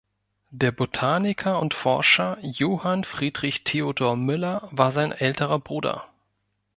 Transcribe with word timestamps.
Der 0.49 0.71
Botaniker 0.71 1.59
und 1.59 1.75
Forscher 1.75 2.39
Johann 2.41 3.03
Friedrich 3.03 3.63
Theodor 3.63 4.15
Müller 4.15 4.67
war 4.71 4.91
sein 4.91 5.11
älterer 5.11 5.59
Bruder. 5.59 6.09